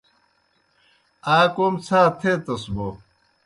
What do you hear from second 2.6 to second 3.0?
بوْ